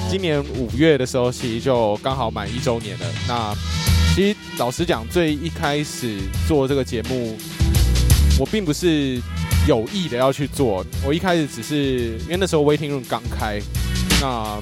[0.10, 3.06] 今年五月的时候，其实就刚好满一周年了。
[3.26, 3.56] 那
[4.14, 7.38] 其实老实讲，最一开始做这个节目，
[8.38, 9.20] 我并不是
[9.68, 13.62] 有意的要去做，我一开始只是因为那时候 Waiting Room 刚开，
[14.20, 14.60] 那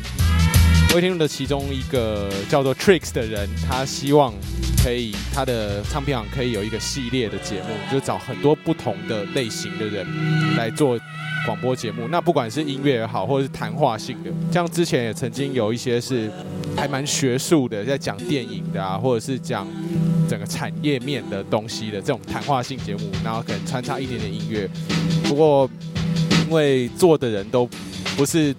[0.93, 4.34] Waiting Room 的其中一个叫做 Tricks 的人，他希望
[4.84, 10.06] 可以他的唱片行可以有一个系列的节目，就找很多不同的类型的人
[10.58, 11.00] 来做
[11.45, 12.06] 广播节目。
[12.10, 16.30] 那不管是音乐也好，或者是谈话性的，像之前也曾经有一些是
[16.76, 19.66] 还蛮学术的，在讲电影的啊，或者是讲
[20.30, 24.70] 整个产业面的东西的这种谈话性节目，然后可能穿插一点点音乐。
[25.24, 25.68] 不过
[26.46, 27.68] 因为做的人都
[28.16, 28.56] 不是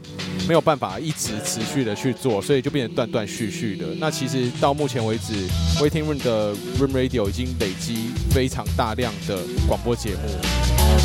[0.48, 3.86] 没有办法一直持续的去做，所以就变成断断续续的。
[3.98, 5.32] 那其实到目前为止
[5.78, 10.18] ，Waiting Room 的 Room Radio 已经累积非常大量的广播节目。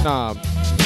[0.03, 0.33] 那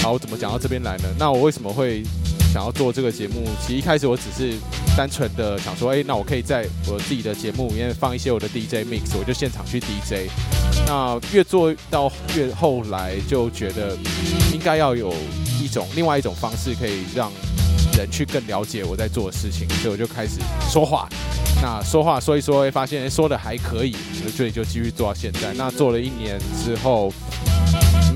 [0.01, 1.03] 好，我怎么讲到这边来呢？
[1.17, 2.03] 那我为什么会
[2.51, 3.47] 想要做这个节目？
[3.61, 4.57] 其实一开始我只是
[4.97, 10.29] 单纯的想说，哎、那我可以在我自己的节目里面放一些我的 DJ mix，我就现场去 DJ。
[10.87, 13.95] 那越做到越后来，就觉得
[14.51, 15.13] 应该要有
[15.61, 17.31] 一种另外一种方式，可以让
[17.95, 20.39] 人去更了解我在做的事情，所以我就开始
[20.71, 21.07] 说话。
[21.61, 23.95] 那说话说一说，会发现说的还可以，
[24.35, 25.53] 所以就继续做到现在。
[25.53, 27.13] 那做了一年之后，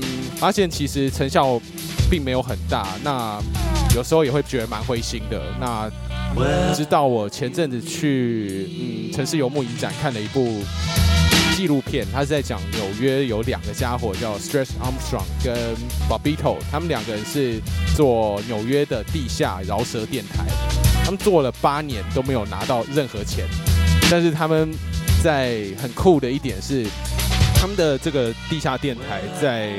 [0.36, 1.60] 发现其实成效
[2.10, 2.86] 并没有很大。
[3.02, 3.40] 那
[3.94, 5.40] 有时候也会觉得蛮灰心的。
[5.60, 5.90] 那
[6.74, 10.62] 直到我前阵子去嗯城市游牧影展看了一部
[11.56, 15.56] 纪录片，他是在讲纽约有两个家伙叫 Stretch Armstrong 跟
[16.08, 17.60] Bobbito，他们两个人是
[17.96, 20.44] 做纽约的地下饶舌电台，
[21.04, 23.46] 他们做了八年都没有拿到任何钱，
[24.10, 24.68] 但是他们
[25.22, 26.84] 在很酷的一点是，
[27.64, 29.72] 他们的这个地下电台在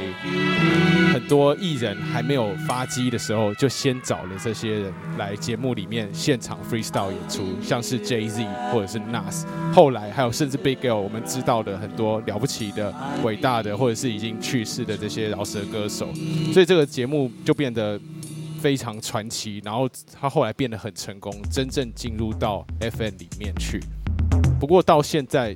[1.14, 16.12] 很多艺人还没有发迹的时候，就先找了这些人来节目里面现场 freestyle 演出，像是 Jay Z 或者是 Nas，后来还有甚至 Big L，我们知道的很多了不起的、伟大的，或者是已经去世的这些饶舌歌手，
[16.52, 18.02] 所以这个节目就变得
[18.60, 23.80] 非常传奇，然后他后来变得很成功，真正进入到 FN 里面去。
[24.60, 25.54] 不过到现在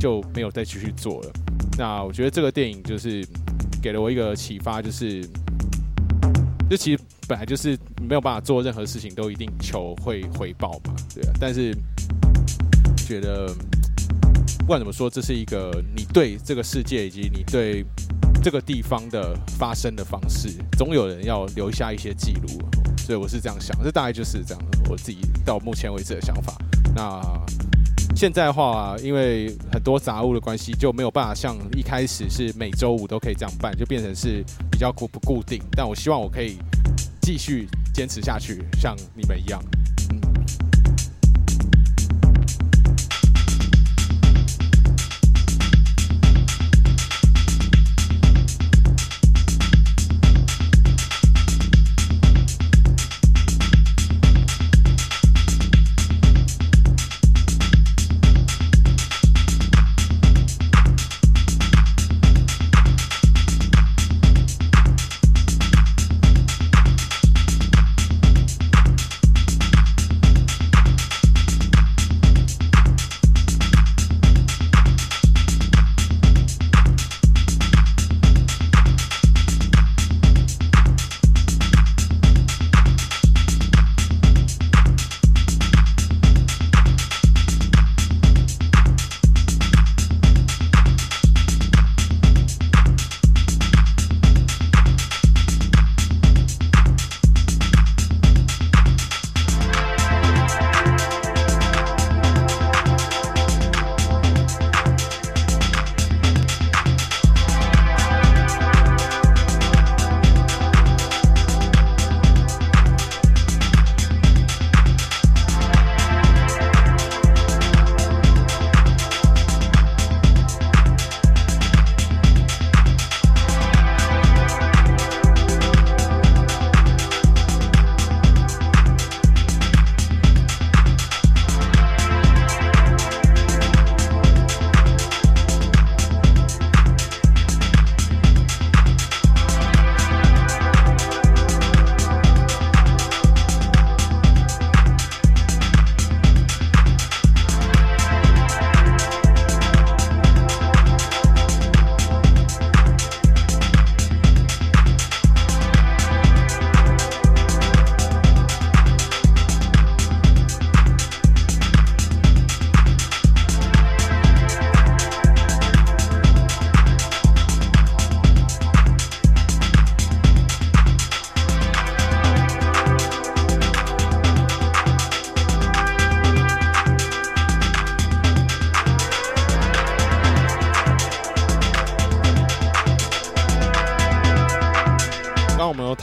[0.00, 1.30] 就没有再继续做了。
[1.78, 3.26] 那我觉得这个电影就是
[3.82, 5.22] 给了我一个启发，就是
[6.70, 11.32] 就其实本来就是没有办法做任何事情都一定求会回报嘛，对啊。
[11.38, 11.76] 但是
[12.96, 13.54] 觉得
[14.58, 17.84] 不管怎么说，这是一个你对这个世界以及你对
[18.42, 20.48] 这个地方的发生的方式，
[20.78, 22.48] 总有人要留下一些记录，
[22.96, 26.56] 所以我是这样想，这大概就是这样我自己到目前为止的想法。
[26.94, 27.20] 那
[28.16, 35.62] 现在的话，因为很多杂物的关系，就没有办法像一开始是每周五都可以这样办，就变成是比较固不固定。
[35.72, 36.56] 但我希望我可以
[37.20, 39.62] 继续坚持下去，像你们一样。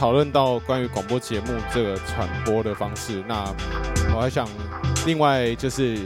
[0.04, 3.46] 讨论到关于广播节目这个传播的方式，那
[4.14, 4.46] 我还想
[5.06, 5.98] 另外就是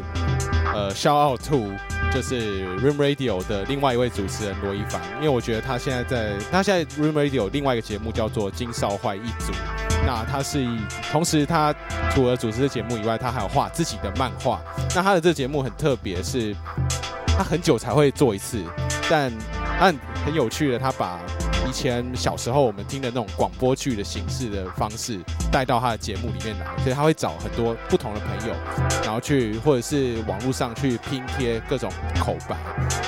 [0.72, 1.72] 呃，shout out to
[2.14, 9.52] 就是 Room Radio 的另外一位主持人罗一凡，因为我觉得他现在在他现在 Room Radio 另外一个节目叫做金少坏一组，
[10.06, 10.64] 那他是
[11.12, 11.74] 同时他
[12.12, 14.62] 除了主持的节目以外，他还有画自己的漫画。
[14.96, 16.56] 那他的这个节目很特别，是
[17.26, 18.64] 他很久才会做一次，
[19.10, 19.34] 但
[19.80, 21.20] 很很有趣的，他把
[21.68, 25.20] 以前小时候我们听的那种广播剧的形式的方式
[25.52, 28.56] 带到他的节目里面来，所以他会找很多不同的朋友，
[29.04, 32.56] 然后去或者是网络上去拼贴各种口白，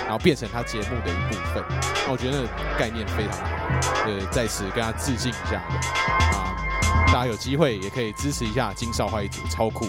[0.03, 1.63] 然后变成他节目的一部分。
[2.05, 5.61] 那我觉得那个概念非常好，呃，在此跟他致敬一下
[6.37, 6.53] 啊！
[7.07, 9.85] 大家有机会也可以支持一下金少坏一组，超酷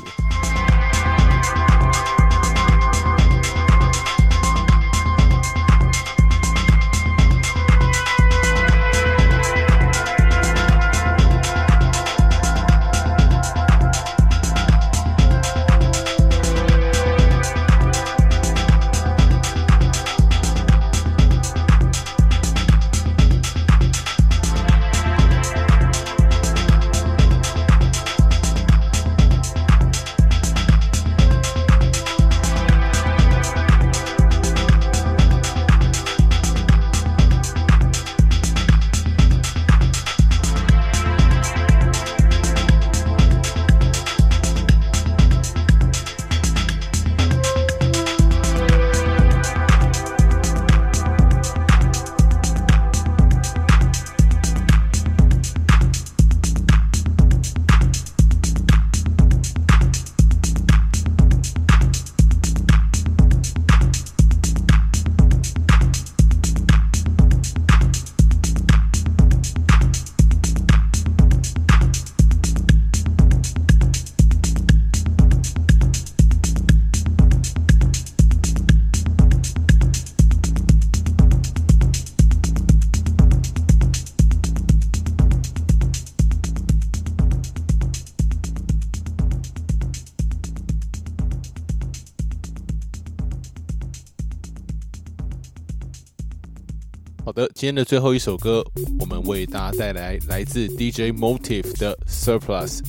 [97.60, 98.64] 今天的最后一首歌，
[98.98, 102.80] 我们为大家带来来自 DJ Motive 的 Surplus。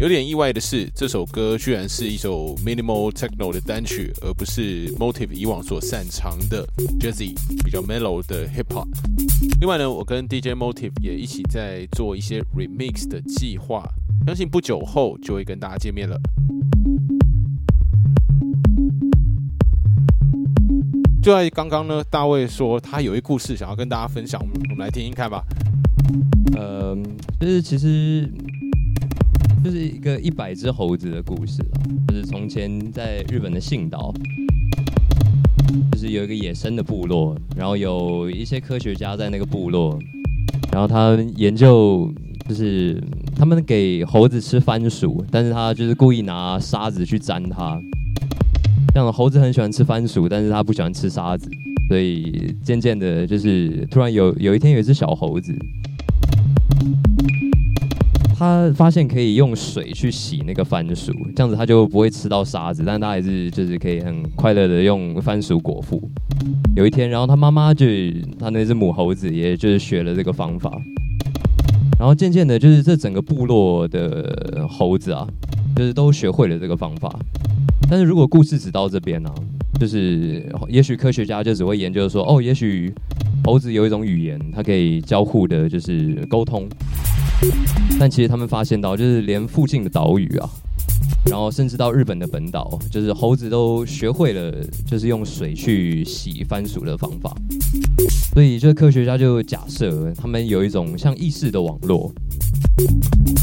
[0.00, 6.66] 有点意外的是，这首歌居然是一首 minimal techno 的单曲，而不是 Motive 以往所擅长的
[6.98, 8.88] jazzy 比较 mellow 的 hip hop。
[9.60, 13.88] 另外呢，我跟 DJ Motive 也一起在做一些 remix 的计划，
[14.26, 16.20] 相信不久后就会跟大家见面了。
[21.22, 25.44] 就在刚刚呢，大卫说他有一故事想要跟大家分享，我们我们来听听看吧。
[26.56, 26.96] 呃，
[27.38, 28.26] 就是其实
[29.62, 31.62] 就是一个一百只猴子的故事。
[32.08, 34.14] 就是从前在日本的信岛，
[35.92, 39.98] 就是有一个野生的部落，然后有一些科学家在那个部落，
[40.72, 42.10] 然后他研究，
[42.48, 42.98] 就是
[43.36, 47.78] 他们给猴子吃番薯，但是他就是故意拿沙子去沾它。
[48.92, 51.48] 这样猴子很喜欢吃番薯，但是它不喜欢吃沙子，
[51.88, 55.54] 所以渐渐的，就是突然有有一天有一只小猴子，
[58.36, 66.02] 他发现可以用水去洗那个番薯，这样子他就不会吃到沙子，但是他还是就是可以很快乐的用番薯果腹。
[66.74, 67.86] 有一天，然后他妈妈就
[68.38, 70.70] 他那只母猴子，也就是学了这个方法，
[71.98, 75.26] 然后渐渐的，就是这整个部落的猴子啊，
[75.76, 77.14] 就是都学会了这个方法。
[77.90, 79.28] 但是如果故事只到这边呢、
[79.80, 82.94] 就是也许科学家就只会研究说，哦，也许
[83.44, 86.68] 猴子有一种语言，它可以交互的，就是沟通。
[87.98, 90.48] 但其实他们发现到，就是连附近的岛屿啊，
[91.28, 94.54] 然后甚至到日本的本岛，就是猴子都学会了，
[94.86, 97.34] 就是用水去洗番薯的方法。
[98.32, 102.12] 所以，这科学家就假设他们有一种像意识的网络。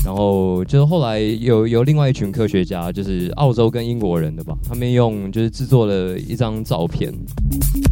[0.03, 7.13] 然后就是后来有有另外一群科学家，就是澳洲跟英国人的吧，他们用就是制作了一张照片，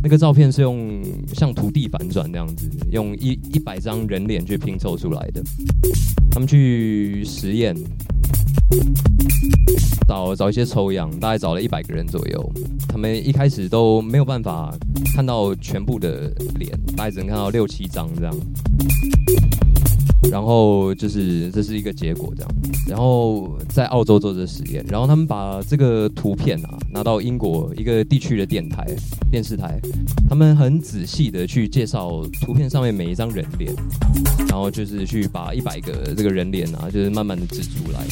[0.01, 5.43] 那个照片是用像土地反转那样子，用一一百张人脸去拼凑出来的。
[6.31, 7.75] 他们去实验，
[10.07, 12.51] 找找一些抽样，大概找了一百个人左右。
[12.87, 14.73] 他们一开始都没有办法
[15.15, 18.35] 看到全部的脸，大概只能看到六七张这样。
[20.31, 22.51] 然后就是这是一个结果这样，
[22.87, 28.85] 然后在澳洲做这实验，然后他们把这个图片啊拿到英国一个地区的电台
[29.31, 29.79] 电视台，
[30.29, 33.73] 他们很仔细的去介绍图片上面每一张人脸，
[34.49, 38.05] 然后就是去把一百个这个人脸啊，就是慢慢的指出来，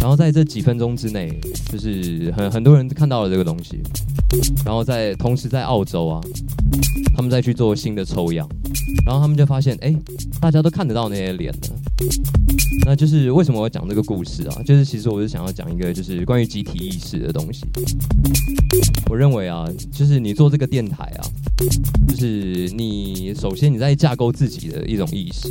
[0.00, 3.80] 然后在这几分钟之内，就是很很多人看到了这个东西，
[4.64, 6.20] 然后在同时在澳洲啊，
[7.14, 8.48] 他们再去做新的抽样，
[9.06, 9.94] 然后他们就发现，哎，
[10.40, 11.68] 大家都看得到那些脸了。
[12.86, 14.62] 那就是为什么我讲这个故事啊？
[14.64, 17.64] 就是其实我是想要讲一个就是关于集体意识的东西。
[19.08, 21.20] 我认为啊，就是你做这个电台啊，
[22.08, 25.48] 就是你首先你在架构自己的一种意识，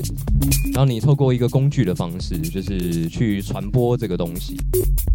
[0.74, 4.56] 然后你透过一个工具的方式，就是去传播这个东西，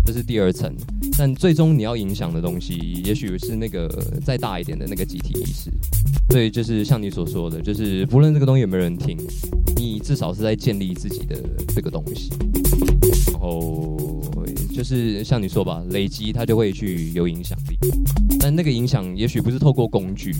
[0.05, 0.73] 这是第二层。
[1.19, 3.89] 但最终你要影响的东西，也许是那个
[4.25, 5.71] 再大一点的那个集体意识。
[6.31, 9.17] 所以就是像你所说的，就是不论这个东西有没有人听，
[9.77, 11.37] 你至少是在建立自己的
[11.75, 12.31] 这个东西。
[13.33, 14.23] 然后
[14.73, 17.79] 就是像你说吧，累积它就会去有影响力。
[18.39, 20.35] 但那个影响也许不是透过工具，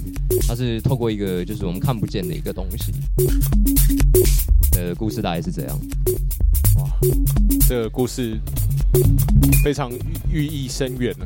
[0.47, 2.93] 它是透过一个就是我们看不见的一个东西。
[4.77, 5.81] 呃，故事大概是这样。
[6.77, 6.85] 哇，
[7.67, 8.39] 这个故事
[9.65, 9.91] 非常
[10.31, 11.25] 寓寓意深远啊！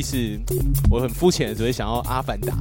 [0.00, 0.40] 意识，
[0.90, 2.56] 我很肤浅的只会想要阿凡达。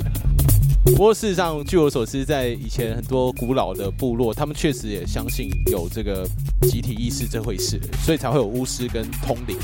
[0.84, 6.28] 不过事实上，据我所知，在以前很多古老的部落，他们确实也相信有这个
[6.68, 9.56] 集体意识这回事，所以才会有巫师跟通灵，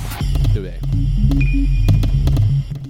[0.54, 0.72] 对不对？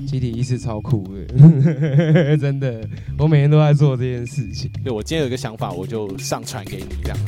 [0.07, 2.88] 集体意识超酷的， 真的，
[3.18, 4.70] 我每天都在做这件事情。
[4.84, 7.18] 对我今天有一个想法，我就上传给你这样。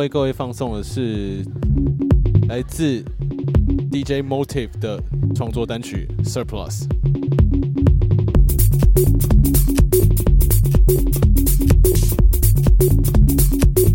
[0.00, 1.44] 为各位放送的是
[2.48, 3.04] 来自
[3.92, 4.98] DJ Motive 的
[5.34, 6.86] 创作单曲《Surplus》。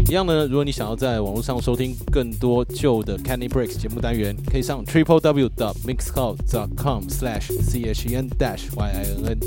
[0.08, 8.30] 一样呢，如果你想要在网络上收听更多旧的 Candy Breaks 節目单元，可以上 triple w dot mixcloud dot com slash c h e n
[8.30, 9.40] dash y i n n。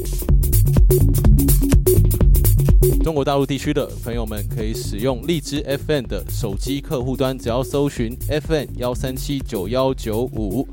[3.09, 10.69] 中国大陆地区的朋友们可以使用荔枝 FN 的手机客户端，只要搜寻 FN 幺三七九幺九五，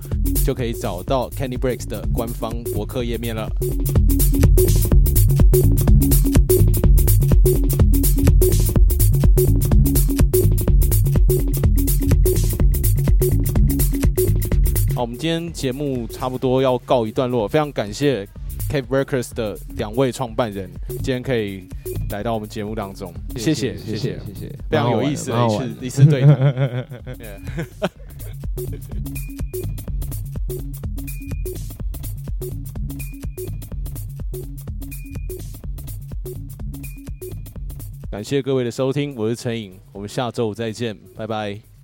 [0.45, 3.49] 就可以找到 Candy Breaks 的官方博客页面了。
[14.93, 18.27] 好，我们今天节目差不多要告一段落，非常感谢
[18.69, 21.63] Cave Breakers 的两位创办人，今天可以
[22.15, 26.37] 来到我们节目当中，谢谢谢谢，谢谢，非常有意思的一次一次对谈。
[38.09, 41.74] 感谢各位的收听，我是陈颖，我们下周再见，拜拜。